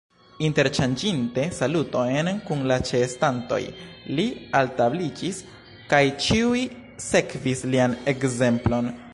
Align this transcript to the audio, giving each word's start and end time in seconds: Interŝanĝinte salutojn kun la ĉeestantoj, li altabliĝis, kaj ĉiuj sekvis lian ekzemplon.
Interŝanĝinte 0.45 1.43
salutojn 1.57 2.31
kun 2.47 2.63
la 2.71 2.77
ĉeestantoj, 2.91 3.61
li 4.21 4.27
altabliĝis, 4.61 5.43
kaj 5.93 6.03
ĉiuj 6.25 6.67
sekvis 7.11 7.67
lian 7.75 7.99
ekzemplon. 8.15 8.95